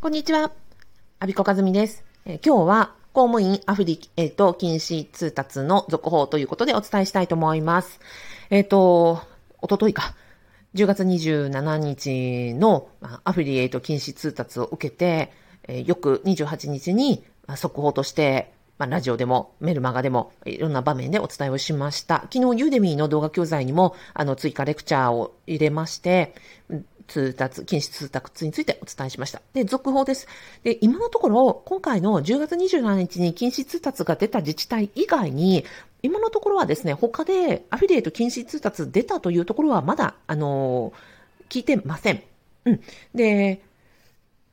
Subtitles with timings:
[0.00, 0.52] こんにちは。
[1.18, 2.04] アビコカズミです。
[2.24, 7.98] え、今日は公務員アフリエイト禁止通達の続報ということでお伝えしたいと思います。
[8.48, 9.20] えっ、ー、と、
[9.60, 10.14] おとといか。
[10.76, 12.88] 10月27日の
[13.24, 15.32] アフリエイト禁止通達を受けて、
[15.64, 17.24] えー、翌28日に
[17.56, 22.28] 速報としてま、ラジオでも、メルマガでも、いろんな場面でお伝えをしました。
[22.32, 26.34] 昨日、ユーデミーの動画教材にも、あの、追加レクチャーを入れまして、
[27.08, 29.42] 通達、禁止通達についてお伝えしました。
[29.54, 30.28] で、続報です。
[30.62, 35.64] で、今のところ、今回の10月27日に禁止通達が出た自治体以外に、
[36.02, 40.92] 今のところはですね、他でアフィリエイト禁止通達出たというところはまだ、あの、
[41.48, 42.22] 聞いてません。
[42.66, 42.80] うん。
[43.14, 43.62] で、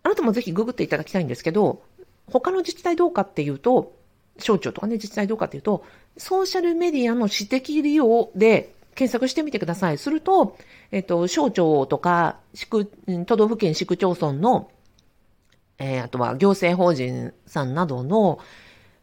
[0.04, 1.84] あなたもぜひググっていただきたいんですけど、
[2.28, 3.94] 他の自治体どうかっていうと、
[4.38, 5.86] 省庁とかね、自治体どうかっていうと、
[6.18, 9.98] ソーシャルメディアの私的利用で検索してみてください。
[9.98, 10.58] すると、
[10.92, 12.86] えっと、省庁とか、市区、
[13.26, 14.72] 都道府県市区町村の、
[15.78, 18.40] えー、あとは行政法人さんなどの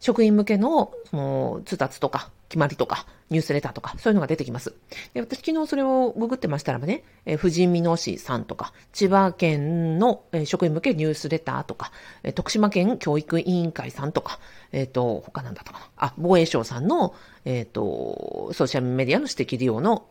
[0.00, 4.74] 職員向けの、その、通達とか、決まりとか、ニュースレターとか、そういうのが出てきます。
[5.14, 11.90] で、私昨日それをググってましたらばね、えー、富士見野市さんとか、千葉県の、えー、職員向けニュースレターとか、
[12.22, 14.38] えー、徳島県教育委員会さんとか、
[14.70, 15.86] えっ、ー、と、他なんだったかな。
[15.96, 20.06] あ、防衛省さんの、えっ、ー、と、ソーシャルメディアの指摘利用の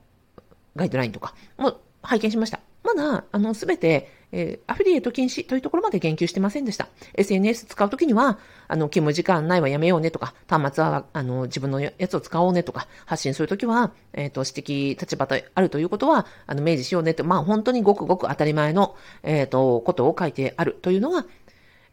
[0.75, 2.59] ガイドラインとかも拝見しました。
[2.83, 6.88] まだ、あの、すべて、えー、アフィリエイト禁止というところまで言及してませんでした。
[7.16, 21.26] SNS 使うときには、あの、勤務時間ないはやめようねとか、端末は、あの、自分のやつを使おうねとか、発信するときは、えっ、ー、と、指摘立場であるということは、あの、明示しようねって、まあ、本当にごくごく当たり前の、えっ、ー、と、ことを書いてあるというのが、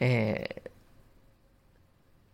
[0.00, 0.67] え、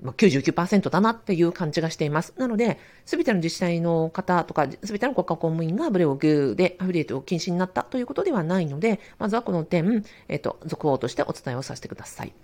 [0.04, 2.34] まあ、99%だなっていう感じがしています。
[2.36, 12.34] なので、すべての自治体の方とか、すべての国家公務員がブレオグでアフィリエイトを禁止になったということではないので、まずはこの点、えっ、と、続報としてお伝えをさせてください。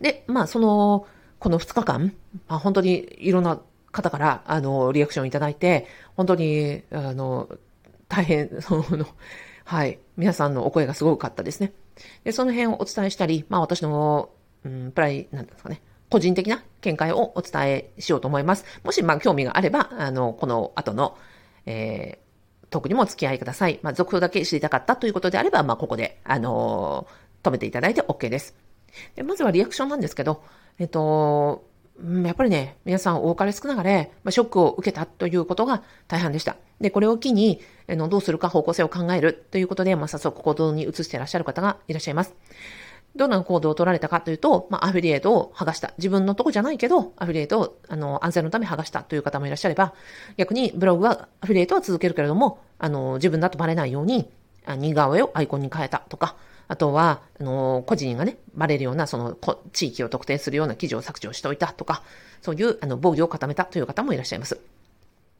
[0.00, 1.06] で、まあ、その、
[1.40, 2.14] この2日間、
[2.46, 3.60] まあ、本当にいろんな
[3.90, 7.48] 方から、あの、リアクションいただいて、本当に、あの、
[8.08, 9.06] 大変、その、
[9.64, 11.72] はい、皆さんのお声がすごかったですね。
[12.22, 14.30] で、その辺をお伝えしたり、まあ私の、
[14.64, 18.64] うん、プライ、なんですかね、個人的な見解をお伝えしようと思います。
[18.84, 21.16] もし、まあ、興味があれば、あの、この後の、
[21.66, 23.80] えー、トークにもお付き合いください。
[23.82, 28.54] まあ、続報だけ知りたかったということであれば、まあ、ここで、あのー、止めていただいて OK です。
[29.14, 30.42] でまずはリアクションなんですけど、
[30.78, 31.64] えっと、
[32.24, 36.56] やっぱりね、皆さん多かれ少なかれ、まあ、ショックを受けたということが大半でした。
[36.80, 42.34] で、これを機に、あの、どうするか方向性を考えるということで、まあ、早速行動に移していらっしゃる方がいらっしゃいます。
[43.16, 45.92] どんな行動を取られたかというと、まあ、アフィリエイトを剥がした。
[45.98, 49.94] 自分のとこじゃないけど、アフィリエイトを、あの、安全のため剥がしたという方もいらっしゃれば、
[50.36, 54.30] 逆にブログは、アフィリエイトは続けるけれども、あの、自分だとバレないように、
[54.68, 56.36] 似顔絵をアイコンに変えたとか、
[56.68, 59.36] あとは、あの、個人がね、バレるような、その、
[59.72, 62.02] 地域を特定するような記事を削除しておいたとか、
[62.42, 64.58] そういう、あの、防御を固めたという方もいらっしゃいます。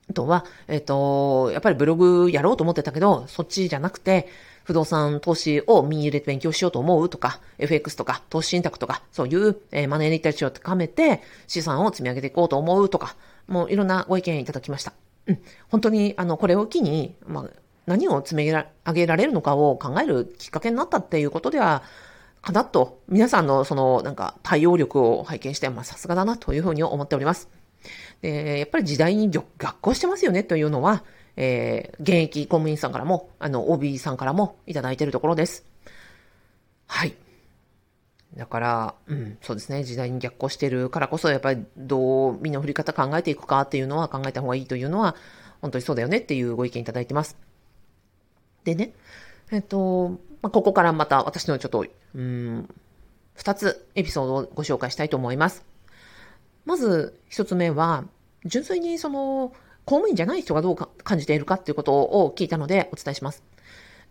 [0.09, 4.28] あとは、えっ、ー、と、やっぱりブログやろうと思ってたけど、そっちじゃなくて、
[4.66, 13.15] 不動産投資を身に入れて勉強しようと思うとか、FX とか、投資信託とか、そういう、えー、マネーリテラシーを高めて、資産を積み上げていこうと思うとか、
[13.47, 14.93] もういろんなご意見いただきました。
[15.27, 15.38] うん。
[15.69, 17.50] 本当に、あの、これを機に、まあ、
[17.87, 21.84] 何を積み上げられるのかを考えるきっかけになったっていうことでは、
[22.43, 27.48] かなと、皆さんのその、なんか、対応力を拝見して、まあ、さすがだなというふうに思っております。
[28.21, 29.47] で、やっぱり時代に逆
[29.81, 31.04] 行してますよねというのは、
[31.36, 35.64] えー、現役公務員さんからも、あの、OB さんからもいただいているところです。
[36.86, 37.14] はい。
[38.36, 39.84] だから、うん、そうですね。
[39.84, 45.16] 時代に逆行してるからこそ、やっぱりどう身の振り方考えていくかっていうのは考えた方がいいというのは、
[45.60, 47.36] 本当にそうだよねっていうご意見いただいてます。
[48.64, 48.92] でね、
[49.50, 50.10] えっと、
[50.42, 52.68] まあ、ここからまた私のちょっと、うん、
[53.34, 55.64] 二つエピソードをご紹介したいと思います。
[56.64, 58.04] まず一つ目は、
[58.44, 59.53] 純粋にその、
[59.86, 63.42] 公務員じゃない人がどうか感じているかっていうことを聞いたのでお伝えします。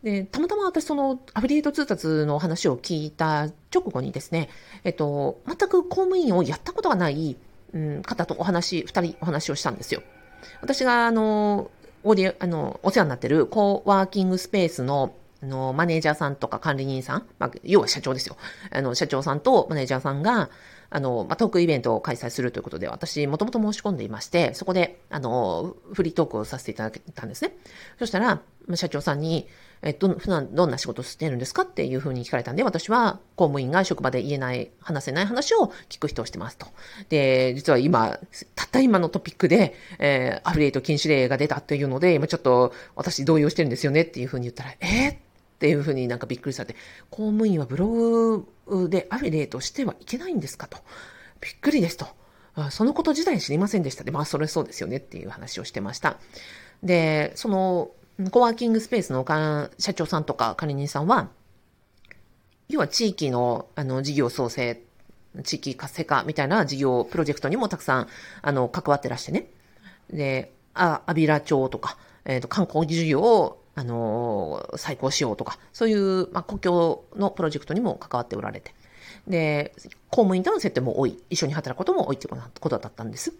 [0.03, 4.49] で、たまたま私そのアフィリエイト通達の話を聞いた直後にですね、
[4.83, 7.37] えっと、全く公務員をやったことがない、
[7.73, 10.01] うん、方とお話、二人お話をしたんですよ。
[10.61, 11.71] 私があの、
[12.03, 18.37] オーディあの、お世話になってるコーワーキングスペースのあの、マネージャーさんとか管理人さん、まあ、要は社長ですよ。
[18.71, 20.49] あの、社長さんとマネージャーさんが、
[20.95, 27.51] あの、まあ、トークイベントを開催するということで、私、もともと申し込んでいまして、そこで、あの、フリートークをさせていただけたんですね。
[27.99, 28.41] そしたら、
[28.75, 29.45] 社長さんに、
[29.81, 36.67] えっと、普段どんな仕事をしてるんですかっていうふうに聞かれたんで、私は公務員が職場で言えない、話せない話を聞く人をしてますと。
[37.09, 38.17] で、実は今、
[38.55, 45.24] たった今のトピックで、えー、アフリエイト禁止令が出たっていうので、今ちょっと私動揺してるんですよねっていうふうに言ったら、えー、
[45.55, 46.75] っていうふうになんかびっくりされて、
[47.09, 50.77] 公務員はブログでアフィリエイトしてはいけないんですかと。
[51.41, 52.07] びっくりですと。
[52.71, 56.17] そのこと自体知りませんでしたで、まあそれそうですよねっていう話をしてました。
[56.83, 57.91] で、その、
[58.31, 59.25] コワーキングスペースの
[59.77, 61.29] 社長さんとか管理人さんは、
[62.69, 64.81] 要は地域のあの事業創生、
[65.43, 68.07] 地域活性化みたいな事業、プロジェクトにもたくさん
[68.41, 69.47] あの関わってらしてね。
[70.09, 78.73] で、あ、アビラ町とか、えっ、ー、と、観光事業をあのー、再興しようとか、そういう、まあ、公共のプロジェクトにも関わっておられて。
[79.27, 79.73] で、
[80.09, 81.17] 公務員との接点も多い。
[81.29, 83.31] 一緒に働くことも多いってことだったんです。
[83.31, 83.33] い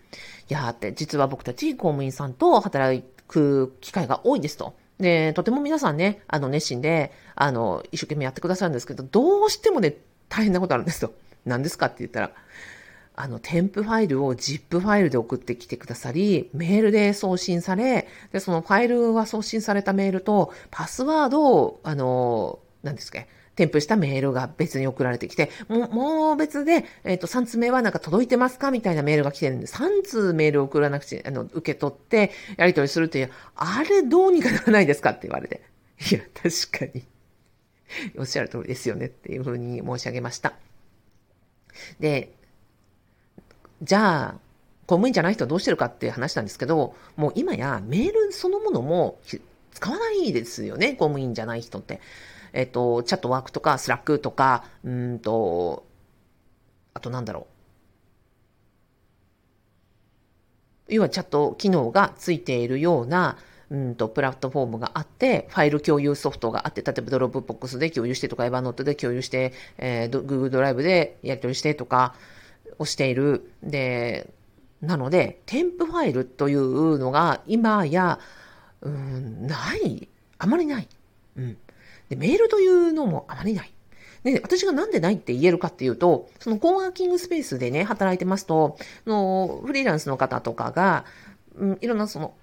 [0.49, 4.75] やーって、実は僕たち公務員さんと働く機会が多いですと。
[4.99, 9.95] で、とても皆さんね、あの、熱心で、あの、一生懸命やってくださるんですけど、どうしてもね、
[10.29, 11.13] 大変なことあるんですと。
[11.45, 12.31] 何ですかって言ったら、
[13.17, 23.19] あの、添付ファイルを ZIP ファイルで送ってきてくださり、メールで送信され、で、そのファイルが送信されたメールと、パスワードを、あの、何ですか、
[23.55, 35.61] 添付したメールが別に送られてきて、もう、もう別で、えっ、ー、と、3通目はなんか届いてますかみたいなメールが来てるんで、3通メールを送らなくちゃ、あの、受け取って、やり取りするっていう、あれどうにかならないですかって言われて。
[36.11, 37.05] いや、確かに。
[38.17, 40.53] おっしゃる通りですよねっていうふうに申し上げました。
[41.99, 42.33] で、
[43.85, 44.31] じゃあ、
[44.87, 49.19] 公務員じゃない人はどうしてるかって話なんですけど、もう今やメールそのものも
[49.71, 52.01] 使わないですよね、公務員じゃない人って。
[52.53, 55.85] えっと、 Chatwork とか、 Slack とか、うんと、
[56.93, 57.47] あとなんだろ
[60.89, 60.93] う。
[60.95, 63.37] 要はチャット機能がついているような、
[63.69, 72.15] うんと、プラットフォームがあって、ファイル共有ソフトがあって、例えば Dropbox で共有してとか、 Evernote で共有して、えー、Google ドライブでやり取りしてとか、
[72.77, 73.51] をしている。
[73.63, 74.29] で、
[74.81, 78.19] なので、添付ファイルというのが今や、
[78.81, 80.07] うん、ない。
[80.37, 80.87] あまりない。
[81.37, 81.57] うん。
[82.09, 83.71] で、メールというのもあまりない。
[84.23, 91.05] で、私がなんでないって言えるかっていうと、そのコーワーキングスペースでね、働いてますと、のフリーランスの方とかが、
[91.55, 92.33] うん、いろんなその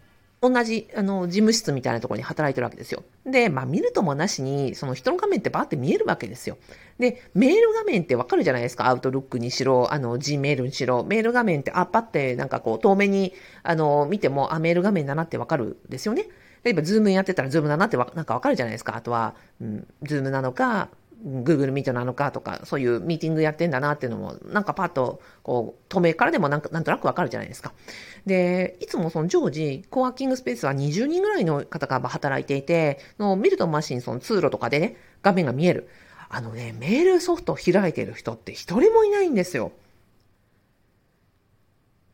[0.42, 3.04] 同じ、あの、事務室みたいなところに働いてるわけですよ。
[3.24, 6.58] で、まあ、見るともなしに、その人の画面ってバーって見えるわけですよ。
[6.98, 8.88] で、メール画面ってわかるじゃないですか。
[8.88, 11.04] アウトルックにしろ、あの、Gmail にしろ。
[11.04, 16.26] メール画面って、あ、パってなんかこう、遠目に、あの、見ても、あ、メール画面だなってわかるですよね。
[16.64, 18.96] 例えば、 Zoom やってたら、 Zoom だなってわなんかわかるじゃないですか。
[18.96, 20.88] あとは、うん、 Zoom なのか、
[21.24, 27.72] Google Meet なのかとか、そういうミーティングやってんだなっていうのも、なんかパッと、こう、遠目からでもなんか、なんとなくわかるじゃないですか。
[28.26, 35.88] で、いつもその常時、コワーキングスペースは20人ぐらいの方が働いていて、の見るとマシン、その通路とかでね、画面が見える。
[36.28, 39.72] あのね、メールソフト開いてる人って一人もいないんですよ。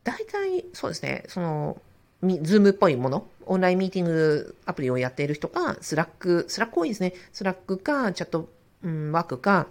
[0.03, 1.81] 大体、そうですね、その、
[2.41, 7.13] Zoom っぽいもの、オンラインミーティングアプリをやっている人か、 Slack、Slack 多いですね。
[7.31, 9.67] Slack か、 Chatwork か、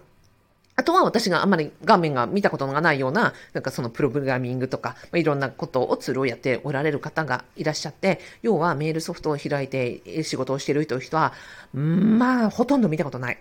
[0.79, 11.33] あとは私があんまり画面が見たことがないような、なんかそのプログラミングとか、まあ、いろんなことをツールをやっておられる方がいらっしゃって、要はメールソフトを開いて仕事をしているという人は、
[11.73, 13.37] まあ、ほとんど見たことない。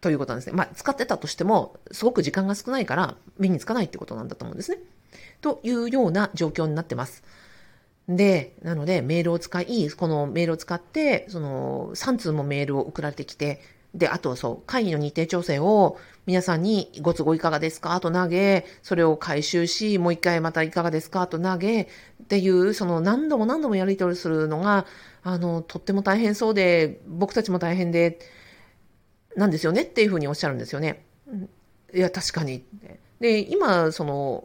[0.00, 0.52] ということなんですね。
[0.54, 4.78] まあ、使ってたとしても、すごく時間が少ないから、目につかないってことなんだと思うんですね。
[5.40, 7.22] というような状況になってます。
[8.08, 13.60] で、なので、メールを使い、このメールを使って、その、3通もメールを送られてきて、
[13.96, 17.98] で、あとはそう、会議の日程調整を皆さんにご都合いかがですか？
[18.00, 21.26] と投げ、それを回収し、もう一回またいかがですか？
[21.26, 21.86] と投げ、っ
[22.28, 24.86] ていう、その何度も何度もやり取りするのが、
[25.22, 28.18] あの、とっても大変そうで、僕たちも大変で、
[29.36, 29.82] なんですよね？
[29.82, 31.04] っていうふうにおっしゃるんですよね。
[31.94, 32.64] いや、確かに。
[33.20, 34.44] で、今、その、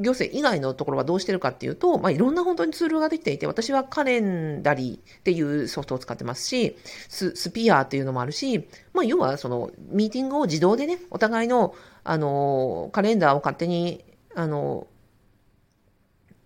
[0.00, 6.76] 行政以外のところはどうしてるかっていうと、まあ、いろんな本当にツールができていて、私はカレンダリーっていうソフトを使ってますし、
[7.08, 14.04] ススピアっていうのもあるし、まあ、要はそのミーティングを自動でね、お互いの、あの、カレンダーを勝手に、
[14.34, 14.86] あの、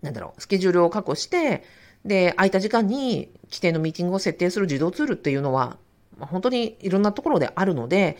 [0.03, 1.65] なんだろう、スケジュールを確保して、
[2.05, 5.79] で、空いた時間に規定のミーティングを設定する自動ツールっていうのは、
[6.19, 8.19] まあ、本当にいろんなところであるので、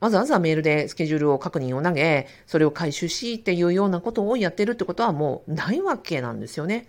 [0.00, 6.86] わざわざメールでスケジュールを確認を投げ、それを回収しっていうようなことをやってるってことはもうないわけなんですよね。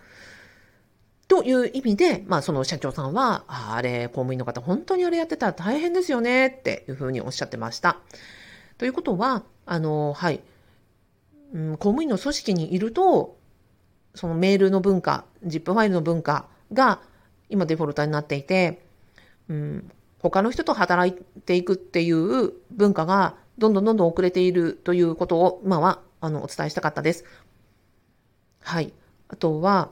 [1.27, 7.97] という意味で、まあその社長さんは、あれ、公務員の方本当にあれやってたら大変ですよねっていうふうにおっしゃってました。
[8.77, 10.41] ということは、あの、はい、
[11.53, 13.37] うん、公務員の組織にいると、
[14.15, 16.99] そのメールの文化、ZIP ファイルの文化が
[17.49, 18.81] 今デフォルトになっていて、
[19.49, 27.25] うん、他の人と働いていくっていう文化がどんどんどんどん遅れているということを今はあのお伝えしたかったです。
[28.61, 28.93] はい。
[29.29, 29.89] あとは、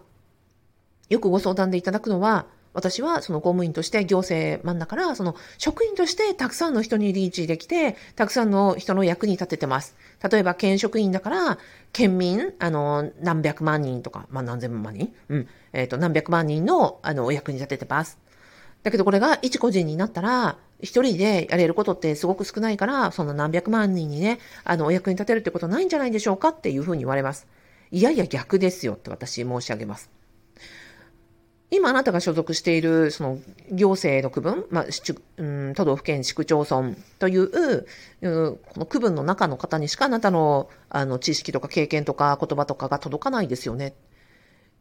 [1.09, 9.95] よくご相談でいただくのは、私はその公務員として行政マンだから、その職員としてたくさんの人にリーチできて、たくさんの人の役に立ててます。
[10.29, 11.57] 例えば、県職員だから、
[11.91, 15.47] 県民、あの、何百万人とか、まあ何千万人うん。
[15.73, 18.19] えっ、ー、と、何百万人の、あの、お役に立ててます。
[18.83, 27.47] だけどこれが一個人になったら、一人でやれることってすごく少ないから、その何百万人にね、あの、お役に立てるってことないんじゃないでしょうかっていうふうに言われます。
[27.91, 30.09] いやいや逆ですよって私申し上げます。
[31.69, 33.39] 今あなたが所属している、その
[33.71, 34.85] 行政の区分、まあ、
[35.37, 37.85] うん、都道府県市区町村という、
[38.21, 43.95] この区分の中の方にしかあなたのあの知識とか経験とか言葉とかが届かないですよね。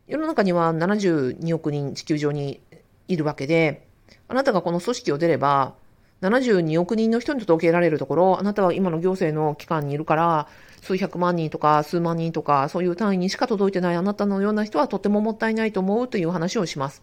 [0.06, 2.60] 世の中には72億人地球上に
[3.08, 3.85] いるわけで、
[4.28, 5.74] あなたがこの組織を出れば、
[6.22, 10.48] 72億人の人に届けられるところ、あなたは今の行政の機関にいるから、
[10.80, 17.02] 数百万人とか数万人とか、そういう単位にしか届いてないあなたのような人はとてももったいないと思うという話をします。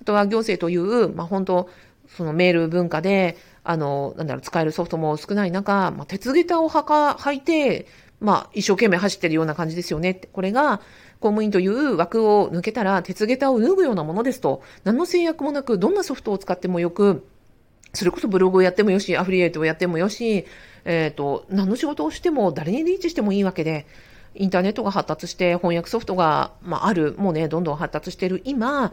[0.00, 1.68] あとは行政という、まあ、本当、
[2.16, 7.86] そのメール文化で、あの、なんだろう、使えるソフトも少ない中、まあ、鉄下駄をはか、履いて、
[8.20, 10.14] まあ、一生懸命走ってるような感じですよね。
[10.14, 10.80] これが、
[11.20, 17.26] 公務員という枠を抜けたら、鉄下駄を脱ぐようなものですと、何の制約もなく、どんなソフトを使ってもよく、
[17.92, 20.46] それこそブログをやってもよし、アフリエイトをやってもよし、
[20.84, 23.86] えっ、ー、と、何の仕事をしても誰にリーチしてもいいわけで、
[24.34, 28.92] インターネットが発達して翻訳ソフトが、まあ、ある、もうね、どんどん発達している今、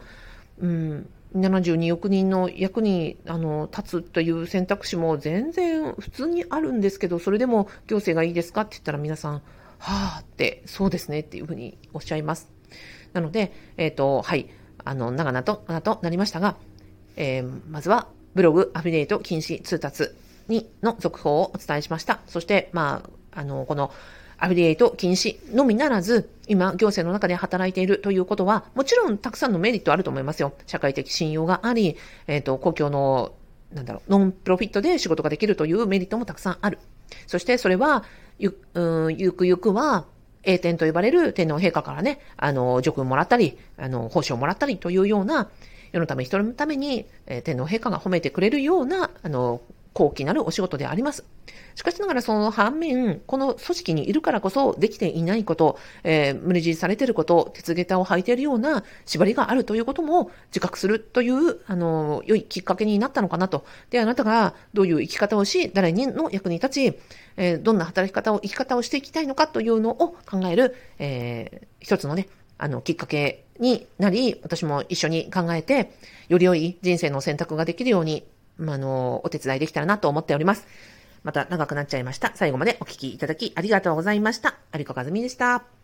[0.60, 9.42] うん、72億人の役にあの立つという選択肢も全然普通にあるんですけど、それでも行政がいいですかって言ったら皆さん、
[9.78, 12.50] はあって、そうですねっていうふうにおっしゃいます。
[13.12, 14.48] なので、えっ、ー、と、はい、
[14.84, 16.56] あの、長々と、なとなりましたが、
[17.16, 20.10] えー、まずは、ブログアフィリエイト禁止通達
[20.48, 22.20] にの続報をお伝えしました。
[22.26, 23.92] そして、まあ、あの、この
[24.38, 30.52] アフィリエイト禁止のみならず、今、行政の中で働いているということは、もちろんたくさんのメリットあると思いますよ。
[30.66, 31.96] 社会的信用があり、
[32.28, 33.32] えっ、ー、と、公共の、
[33.72, 36.78] なんだろう、ノンプロフィットで仕事ができるというメリットもたくさんある。
[37.26, 38.04] そしてそれは、
[38.38, 40.06] ゆ、うん、ゆくゆくは、
[40.44, 45.50] 栄転と呼ばれる天皇陛下からね、あの、叙勲もらったり、あの、報酬をもらったりというような、
[45.92, 51.24] 世のため人のために、えー、天皇陛下が褒めてくれるような、あの、高貴なるお仕事であります。
[51.74, 63.64] しかしながらその反面、この組織にいるからこそできていないこと、えー、無理強いされていること、鉄下駄を履いているような縛りがあるということも自覚するという、あの、良いきっかけになったのかなと。
[63.90, 66.98] で、あなたがどういう生き方をし、誰にの役に立ち、
[67.36, 72.28] えー、どんな働き方を、生き方をしていきたいのかというのを考える、えー、一つのね、
[72.58, 75.92] あの、きっかけになり、私も一緒に考えて、
[76.28, 78.24] より良い人生の選択ができるように、
[78.58, 80.66] まあの、お手伝いできたらなと思っております。
[81.22, 82.32] また長くなっちゃいました。
[82.34, 84.54] 最後までお聞きいただきありがとうございました。
[84.76, 85.77] 有子和美でした。